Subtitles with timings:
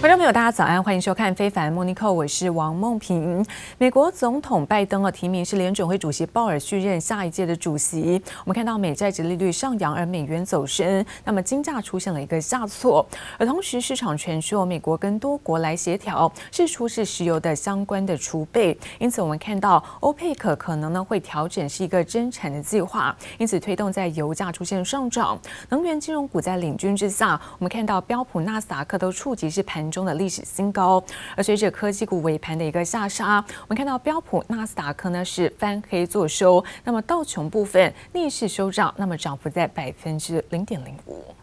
[0.00, 3.44] 观众朋友，大家早安，欢迎收看《非凡 Morning Call》，我是王梦萍。
[3.78, 8.22] 美国总统拜登啊提名是联准会主席鲍尔续任下一届的主席。
[8.44, 13.04] 我们看到美债殖利率上扬，而美元走升，那么金价出现了一个下挫。
[13.38, 25.36] 而同时，市场传说美国跟多国来协调是出示石油的相关的储备，因此我们看到欧佩克可能呢会调整是一个增产的计划，因此推动在油价出现上涨。
[25.68, 29.87] 能源金融股在领军之下，我们看到标普、纳斯达克都触及是盘。
[29.89, 31.03] 中的历史新高，
[31.35, 41.33] 而随着科技股尾盘的一个下杀，我们看到标普、纳斯达克呢是翻黑作收，那么道琼部分逆势收涨，那么涨幅在百分之零点零五。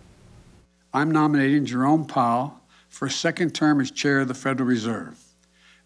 [0.93, 2.53] I'm nominating Jerome Powell
[2.89, 5.15] for a second term as chair of the Federal Reserve,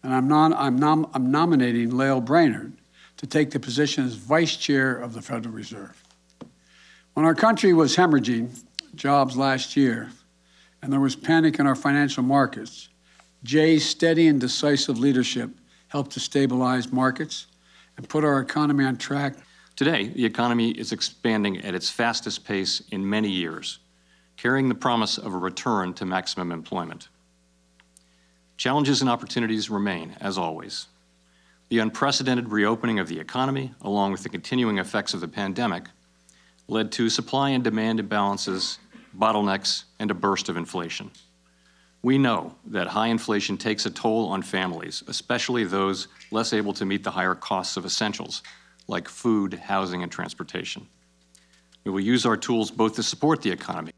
[0.01, 2.73] and I'm not I'm nom I'm nominating Lael Brainerd
[3.17, 6.03] to take the position as vice chair of the Federal Reserve.
[7.13, 8.49] When our country was hemorrhaging
[8.95, 10.09] jobs last year.
[10.82, 12.88] and there was panic in our financial markets,
[13.42, 15.50] Jay's steady and decisive leadership
[15.88, 17.46] helped to stabilize markets
[17.96, 19.36] and put our economy on track.
[19.76, 23.78] Today, the economy is expanding at its fastest pace in many years,
[24.36, 27.08] carrying the promise of a return to maximum employment.
[28.56, 30.86] Challenges and opportunities remain, as always.
[31.70, 35.84] The unprecedented reopening of the economy, along with the continuing effects of the pandemic,
[36.68, 38.78] led to supply and demand imbalances
[39.16, 41.10] bottlenecks, and a burst of inflation.
[42.02, 46.86] We know that high inflation takes a toll on families, especially those less able to
[46.86, 48.42] meet the higher costs of essentials
[48.88, 50.86] like food, housing, and transportation.
[51.84, 53.92] We will use our tools both to support the economy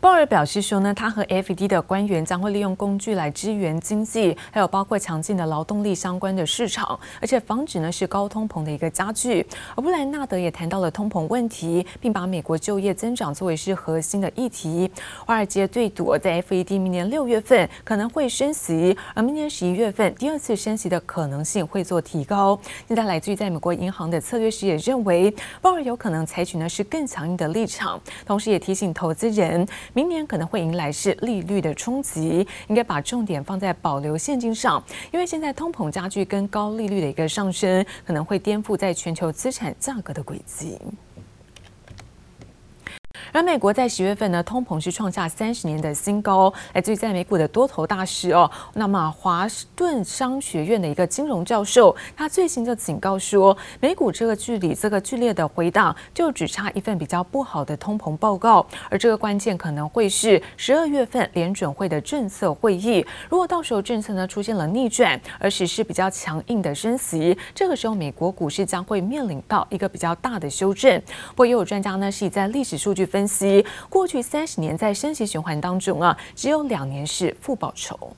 [0.00, 9.46] 鲍尔表示说呢，他和 FED 的官员将会利用工具来支援经济，还有包括强劲的劳动力相关的市场，而且防止呢是高通膨的一个加剧。
[9.76, 14.90] 而布兰纳德也谈到了通膨问题，并把美国就业增长作为是核心的议题。
[15.26, 22.58] 华尔街对赌在 FED 明年六月份可能会升息，而明年十一月份第二次升息的可能性会做提高。
[22.88, 29.68] 现在来自于在美国银行的策略师也认为，鲍尔有可能采取呢是更强硬的立场，同时也提醒投资人。
[29.92, 40.78] 明年可能会迎来是利率的冲击，应该把重点放在保留现金上，因为现在通膨加剧跟高利率的一个上升，可能会颠覆在全球资产价格的轨迹。
[43.32, 48.50] 而美国在十月份呢，通膨是创下三十年的新高，来自于在美股的多头大师哦。
[48.74, 49.46] 那么华
[49.76, 58.66] 顿商学院的一个金融教授，他最新就警告说，美股这个距离这个剧烈的回档，就只差一份比较不好的通膨报告。
[58.88, 71.00] 而这个关键可能会是十二月份联准会的政策会议，如果到时候政策呢出现了逆转，而实施比较强硬的升息，这个时候美国股市将会面临到一个比较大的修正。
[71.28, 73.19] 不过也有专家呢是以在历史数据分。
[73.19, 78.15] 分析过去三十年在升息循环当中啊，只有两年是负报酬。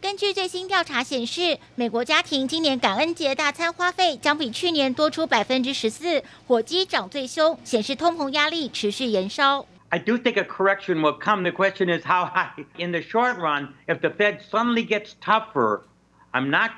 [0.00, 9.66] 根据最新调查显示，美国家庭今年感恩节大餐花费将比去年多出百分之十四，火鸡涨最凶，显示通膨压力持续延烧。
[9.90, 11.42] I do think a correction will come.
[11.42, 12.64] The question is how high.
[12.78, 15.82] In the short run, if the Fed suddenly gets tougher,
[16.32, 16.70] I'm not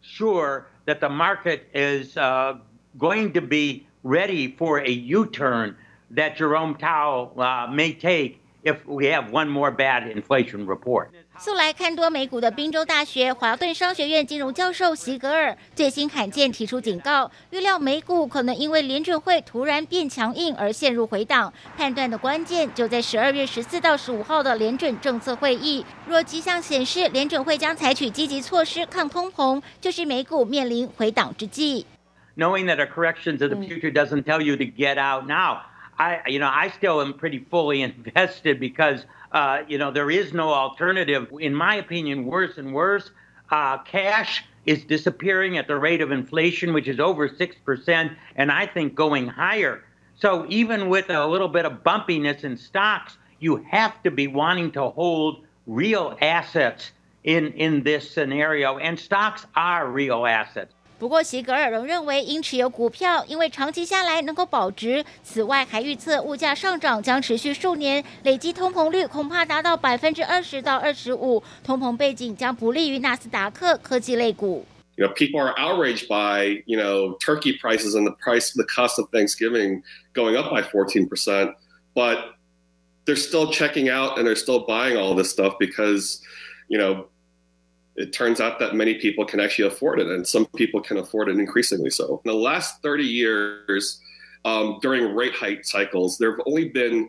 [0.00, 2.56] sure that the market is uh,
[2.98, 5.76] going to be ready for a U-turn.
[6.14, 7.32] That Jerome Powell
[7.70, 11.08] may take if we have one more bad inflation report.
[11.38, 21.52] 素来看多美股的宾州大学华顿商学院金融教授席格尔最新罕见提出警告，预料美股可能因为联准会突然变强硬而陷入回档。
[21.76, 25.84] 判断的关键就在十二月十四到十五号的联准政策会议。
[26.06, 31.84] 若迹象显示联准会将采取积极措施抗通膨，就是美股面临回档之际。
[32.36, 35.58] Knowing that a correction to the future doesn't tell you to get out now.
[35.99, 40.33] I, you know, I still am pretty fully invested because, uh, you know, there is
[40.33, 41.27] no alternative.
[41.39, 43.11] In my opinion, worse and worse.
[43.51, 48.67] Uh, cash is disappearing at the rate of inflation, which is over 6%, and I
[48.67, 49.83] think going higher.
[50.15, 54.71] So even with a little bit of bumpiness in stocks, you have to be wanting
[54.73, 56.91] to hold real assets
[57.23, 60.73] in, in this scenario, and stocks are real assets.
[60.98, 65.04] 不过，席格尔仍认为应持有股票，因为长期下来能够保值。
[65.22, 71.42] 此外，还预测物价上涨将持续数年，累积通膨率恐怕达到百分之二十到二十五。
[71.64, 74.64] 通膨背景将不利于纳斯达克科技类股。
[74.96, 79.10] You know, people are outraged by you know turkey prices and the price, the cost of
[79.10, 79.82] Thanksgiving
[80.14, 81.54] going up by 14%,
[81.92, 82.18] but
[83.04, 86.22] they're still checking out and they're still buying all this stuff because,
[86.68, 87.08] you know.
[87.98, 91.28] it turns out that many people can actually afford it, and some people can afford
[91.28, 92.20] it increasingly so.
[92.24, 94.00] In the last 30 years,
[94.44, 97.08] um, during rate hike cycles, there have only been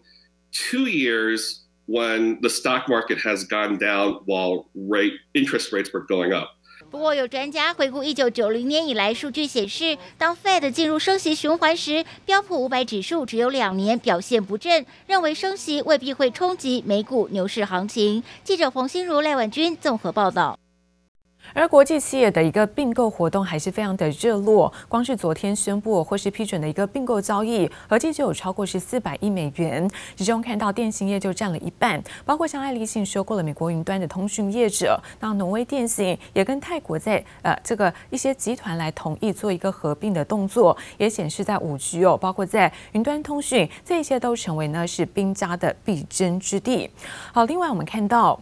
[0.52, 6.34] two years when the stock market has gone down while rate interest rates were going
[6.34, 6.50] up.
[6.92, 18.24] 不过，有专家回顾一九九零年以来数据显示，当 Fed 进入升息循环时，标普五百指数只有两年表现不振，认为升息未必会冲击美股牛市行情。
[18.44, 20.60] 记者冯心如、赖婉君综合报道。
[21.53, 29.91] 而国际企业的一个并购活动还是非常的热络，光是昨天宣布或是批准的一个并购交易，合计就有超过是四百亿美元。
[30.17, 46.91] 其中看到电信业就占了一半，包括像爱立信收购了美国云端的通讯业者，那挪威电信也跟泰国在呃这个一些集团来同意做一个合并的动作，也显示在五 G 哦，包括在云端通讯这些都成为呢是兵家的必争之地。
[47.33, 48.41] 好，另外我们看到。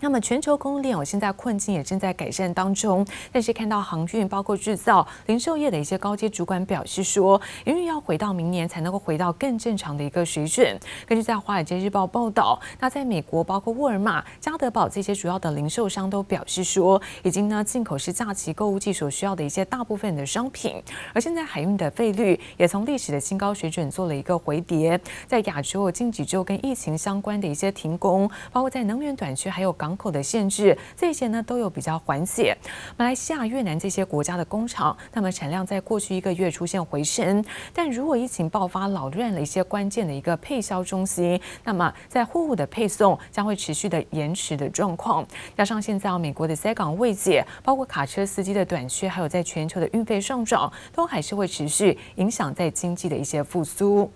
[0.00, 3.04] 那么全球供应链，我现在困境也正在改善当中。
[3.32, 10.78] 但是看到航运、包括制造、零售业的一些高阶主管表示说，营运要回到明年才能够回到更正常的一个水准。
[11.04, 20.80] 根据在《华尔街日报》报道，那在美国，包括沃尔玛、家得宝这些主要的零售商都表示说，已经呢进口是假期购物季所需要的一些大部分的商品。
[21.12, 25.00] 而现在海运的费率也从历史的新高水准做了一个回跌。
[25.26, 29.87] 在亚洲近几周跟疫情相关的一些停工，包括在能源短缺还有港。
[29.88, 32.54] 港口的限制，这些呢都有比较缓解。
[32.98, 37.42] 马来西亚、越南这些国家的工厂，那么产量在过去一个月出现回升。
[37.72, 45.26] 但如果疫情爆发，扰乱了一些关键的一个配销中心，那么在货物的配送将会持续的延迟的状况。
[45.56, 54.12] 加上现在美国的塞港未解，包括卡车司机的短缺，还有在全球的运费上涨，都还是会持续影响在经济的一些复苏。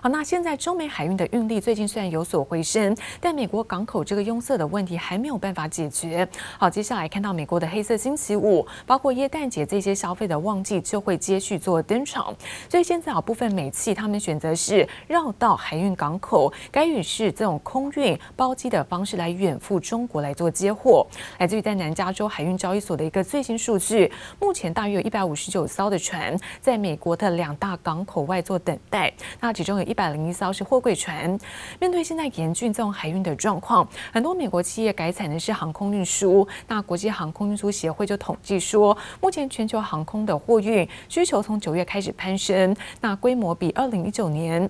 [0.00, 6.26] 好，那现在中美海运的运力最近虽然有所回升，但美国港口这个拥塞的问题还没有办法解决。
[6.56, 12.32] 好，接下来看到美国的黑色星期五，包括耶诞节这些消费的旺季就会接续做登场。
[12.68, 21.04] 所以现在啊，部分美企他们选择是绕道海运港口，改以是这种空运包机的方式来远赴中国来做接货。
[21.38, 29.12] 来自于在南加州海运交易所的一个最新数据，目前大约有一百五十九艘的船在美国的两大港口外做等待。
[29.40, 31.36] 那其中有一百零一艘是货柜船。
[31.80, 36.46] 面对现在严峻这种海运的状况，很多美国企业改产的是航空运输。
[36.68, 44.68] 那国际航空运输协会就统计说，目前全球航空的货运需求从九月开始攀升，那规模比二零一九年。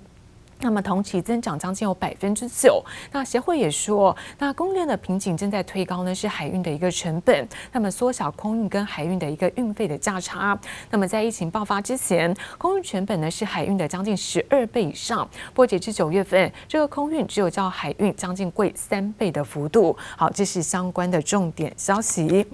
[0.61, 2.85] 那么同期增长将近有百分之九。
[3.13, 7.49] 那协会也说，那供应链的瓶颈正在推高呢，是海运的一个成本。
[7.73, 10.59] 那么缩小空运跟海运的一个运费的价差。
[10.91, 15.29] 那么在疫情爆发之前，空运成本呢是海运的将近十二倍以上。
[15.49, 19.97] 不过截至九月份，这个空运只有较海运将近贵三倍的幅度。
[20.17, 22.47] 好，这是相关的重点消息。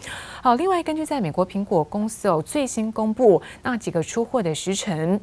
[0.43, 5.19] 好，另外根据在美国苹果公司有最新公布那几个出货的时程。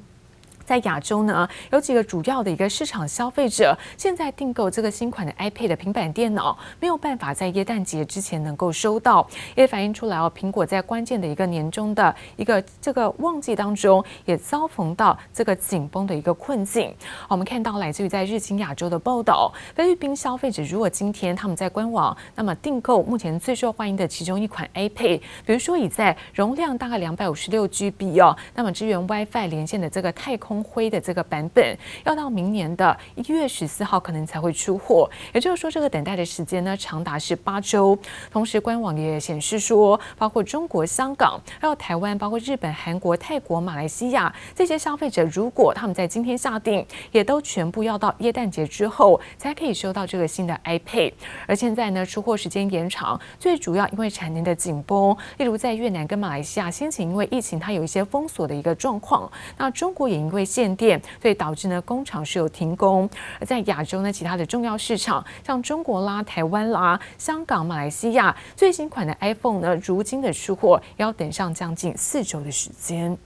[0.72, 16.96] 在亚洲呢，有几个主要的一个市场消费者，现在订购这个新款的 iPad 的平板电脑，没有办法在耶诞节之前能够收到，也反映出来哦，苹果在关键的一个年终的一个这个旺季当中，也遭逢到这个紧绷的一个困境。
[17.28, 37.98] 我们看到来自于在日经亚洲的报道，菲律宾消费者如果今天他们在官网那么订购目前最受欢迎的其中一款 iPad，比如说以在容量大概两百五十六 GB 哦，那么支援 WiFi 连线的这个太空灰的这个版本要到明年的一月十四号可能才会出货，也就是说这个等待的时间呢长达是八周。
[38.32, 51.14] 同时官网也显示说，包括中国香港、还有台湾、包括日本、韩国、泰国、马来西亚这些消费者，如果他们在今天下订，也都全部要到耶诞节之后才可以收到这个新的 iPad。
[51.48, 63.10] 而现在呢，出货时间延长，最主要因为产能的紧绷，例如在越南跟马来西亚，先前因为疫情它有一些封锁的一个状况，那中国也因为限电，所以导致呢工厂是有停工。
[63.40, 73.18] 而在亚洲呢，其他的重要市场，像中国啦、台湾啦、香港、马来西亚，最新款的 iPhone 呢，如今的出货要等上将近四周的时间。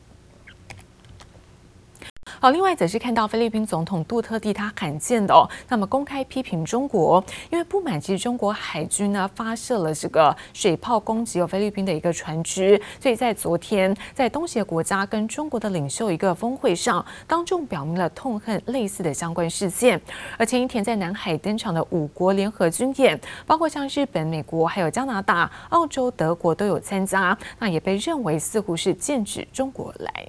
[2.46, 20.00] 好，另外则是看到菲律宾总统杜特地他罕见的哦，那么公开批评中国，因为不满其实中国海军呢发射了这个水炮攻击有菲律宾的一个船只，所以在昨天在东协国家跟中国的领袖一个峰会上，当众表明了痛恨类似的相关事件。
[20.38, 30.28] 而前一天在南海登场的五国联合军演，包括像日本、美国、还有加拿大、澳洲、德国都有参加，那也被认为似乎是剑指中国来。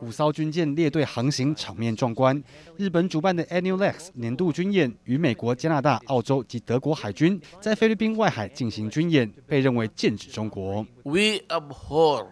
[0.00, 2.42] 五艘军舰列队航行，场面壮观。
[2.76, 10.86] 日本主办的 ANNULEX 年度军演，与美国、加拿大、澳洲及德国海军在菲律宾外海进行军演，被认为剑指中国。
[11.02, 12.26] We abhor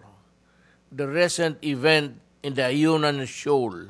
[0.95, 3.87] the recent event in the Ayungin Shoal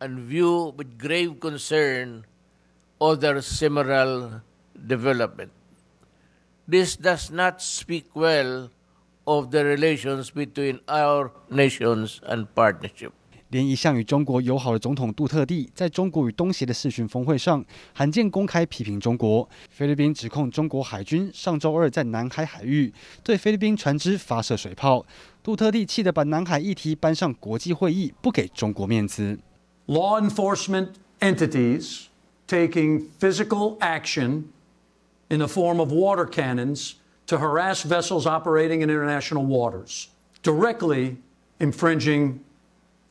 [0.00, 2.24] and view with grave concern
[2.98, 4.42] other similar
[4.86, 5.50] development.
[6.68, 8.70] This does not speak well
[9.24, 13.10] of the relations between our nations and partnership.
[13.50, 19.48] 连一向与中国友好的总统杜特地，在中国与东协的视讯峰会上，罕见公开批评中国。
[19.70, 25.06] 菲律宾指控中国海军上周二在南海海域对菲律宾船只发射水炮。
[25.40, 29.38] 杜特地气得把南海议题搬上国际会议，不给中国面子。
[29.86, 30.88] Law enforcement
[31.20, 32.06] entities
[32.48, 34.46] taking physical action
[35.28, 36.94] in the form of water cannons
[37.27, 40.07] to harass vessels operating in international waters,
[40.41, 41.17] directly
[41.59, 42.39] infringing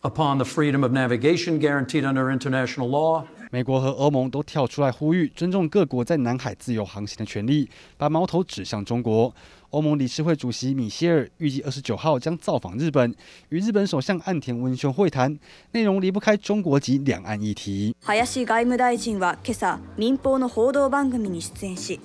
[0.02, 3.24] upon the freedom of navigation guaranteed under international law.
[3.50, 9.34] 美国和欧盟都跳出来呼吁尊重各国在南海自由航行的权利，把矛头指向中国。
[9.70, 13.14] 欧盟理事会主席米歇尔预计二十九号将造访日本，
[13.50, 15.38] 与日本首相岸田文雄会谈，
[15.72, 17.94] 内容离不开中国及两岸议题。
[18.06, 22.00] 林外务大臣は今朝民放の报道番组に出演し、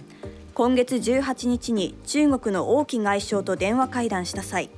[0.57, 4.69] 今月18日に中国の王毅外相と电话会谈した际。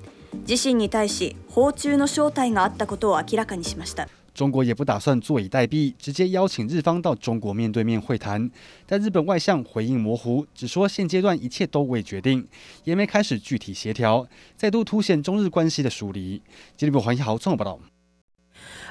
[0.47, 4.07] 自身に対し访中の招待があったことを明らかにしました。
[4.33, 8.51] 中国也不打算坐以待毙，直接邀请日方到中国面对面会谈。
[8.85, 12.45] 但日本外相回应模糊，只说现阶段一切都未决定，
[12.83, 16.41] 也没开始具体协调，再度凸显中日关系的疏离。
[16.75, 17.79] 吉利部黄一豪综合报道。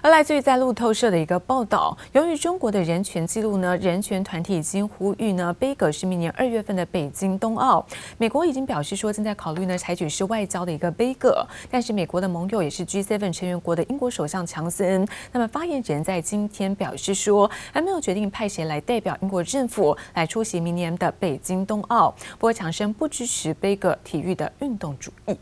[0.01, 7.85] 而来自于在路透社的一个报道，由于中国的人权记录呢，人权团体已经呼吁呢，杯葛是明年二月份的北京冬奥。
[8.17, 11.45] 美国已经表示说正在考虑呢，采取是外交的一个杯葛。
[11.69, 22.09] 但是美国的盟友也是 G7 成员国的英国首相强森，那么发言人在今天表示说，还没有决定派谁来代表英国政府来出席明年的北京冬奥。
[22.37, 25.37] 不过强生不支持杯葛体育的运动主义。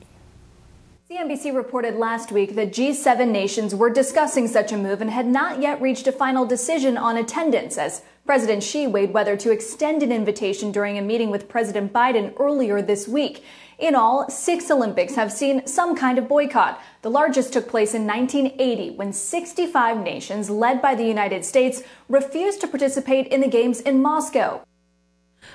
[1.09, 5.61] CNBC reported last week that G7 nations were discussing such a move and had not
[5.61, 10.11] yet reached a final decision on attendance as President Xi weighed whether to extend an
[10.11, 13.45] invitation during a meeting with President Biden earlier this week.
[13.79, 16.81] In all, six Olympics have seen some kind of boycott.
[17.03, 22.59] The largest took place in 1980 when 65 nations, led by the United States, refused
[22.59, 24.66] to participate in the Games in Moscow.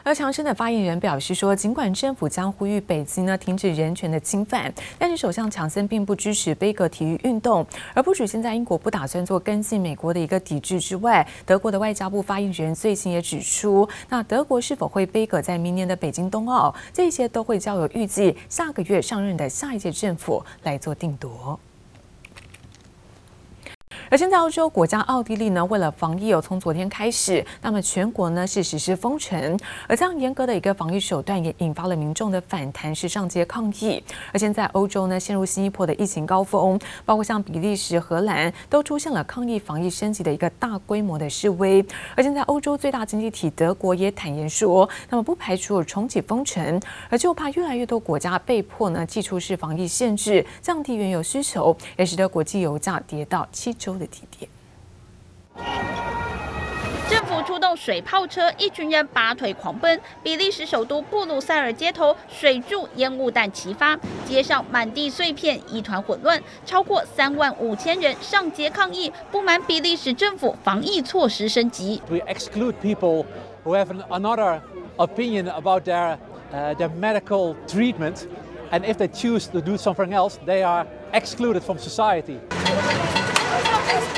[0.02, 7.64] 而强生的发言人表示说，尽管政府将呼吁北京呢停止人权的侵犯，但是首相强森并不支持杯葛体育运动。
[7.94, 21.58] 而不止现在英国不打算做跟进美国的一个抵制之外，德国的外交部发言人最新也指出，那德国是否会杯葛在明年的北京冬奥，这些都会交由预计下个月上任的下一届政府来做定夺。
[24.12, 34.04] 而现在，欧洲国家奥地利呢，为了防疫，有从昨天开始，那么全国呢是实施封城，而这样严格的一个防疫手段，也引发了民众的反弹，是上街抗议。
[34.30, 41.82] 而现在，欧洲呢陷入新一波的疫情高峰，包括像比利时、荷兰都出现了抗议防疫升级的一个大规模的示威。
[42.14, 46.78] 而现在，欧洲最大经济体德国也坦言说，那么不排除重启封城，
[47.08, 54.50] 而就怕越来越多国家被迫呢寄出式防疫限制，降低原油需求，也使得国际油价跌到七周的低点。
[57.08, 60.00] 政府出动水炮车，一群人拔腿狂奔。
[60.22, 66.42] 比利时首都布鲁塞尔街头，水柱、烟雾弹齐发，街上满地碎片，一团混乱。
[66.64, 72.00] 超过三万五千人上街抗议，不满比利时政府防疫措施升级。
[72.08, 73.26] We exclude people
[73.62, 74.60] who have another
[74.96, 76.16] opinion about their,
[76.54, 78.26] uh, their medical treatment,
[78.70, 82.38] and if they choose to do something else, they are excluded from society.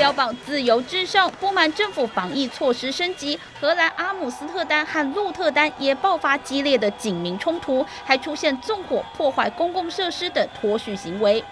[0.04, 11.42] 标榜自由至上，不满政府防疫措施升级，荷兰阿姆斯特丹和鹿特丹也爆发激烈的警民冲突，还出现纵火、破坏公共设施等脱序行为。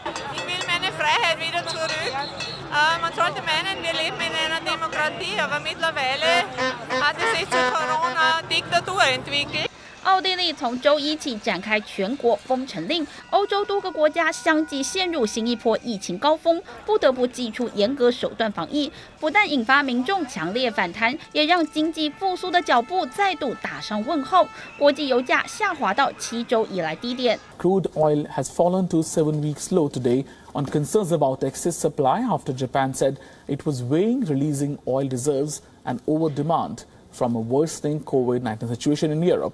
[10.04, 18.90] 奥地利从周一起展开全国封城令，欧洲多个国家相继陷入新一波疫情高峰，不得不祭出严格手段防疫，
[19.21, 24.47] 不但引发民众强烈反弹，也让经济复苏的脚步再度打上问号。
[24.76, 27.38] 国际油价下滑到七周以来低点。
[27.61, 32.92] Crude oil has fallen to seven weeks low today on concerns about excess supply after Japan
[32.92, 36.80] said it was weighing releasing oil reserves and over demand
[37.12, 39.52] from a worsening COVID-19 situation in Europe.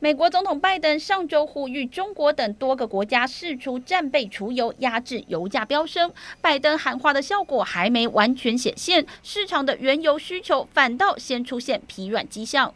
[0.00, 6.08] 美国总统拜登上周呼吁中国等多个国家释出战备储油，压制油价飙升。
[6.40, 12.72] 拜登喊话的效果还没完全显现，市场的原油需求反倒先出现疲软迹象。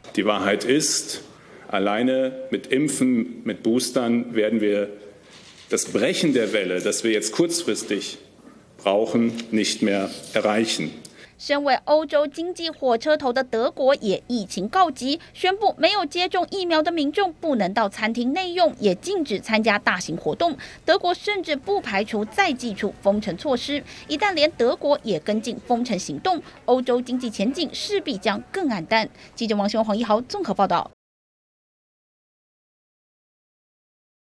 [11.44, 20.56] 身为欧洲经济火车头的德国也疫情告急，宣布没有接种疫苗的民众不能到餐厅内用，也禁止参加大型活动。
[20.84, 23.82] 德国甚至不排除再祭出封城措施。
[24.06, 29.10] 一旦连德国也跟进封城行动，欧洲经济前景势必将更黯淡。
[29.34, 30.92] 记者王雄、黄一豪综合报道。